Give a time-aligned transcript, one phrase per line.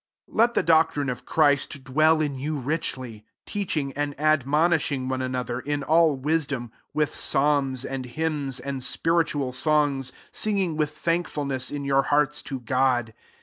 [0.25, 5.59] 16 Let the doctrine of Christ dwell in you richly: teaching and admonishing one another,
[5.59, 12.01] in all wisdom, with psalms, and hymns, and spiritual songs; singing with thankfulness in your
[12.01, 13.13] hearts, to God.